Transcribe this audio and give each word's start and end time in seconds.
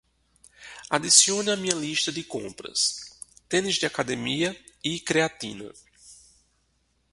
Adicione 0.97 1.49
à 1.51 1.55
minha 1.55 1.75
lista 1.75 2.11
de 2.11 2.23
compras: 2.23 3.19
tênis 3.47 3.75
de 3.75 3.85
academia 3.85 4.59
e 4.83 4.99
creatina 4.99 5.71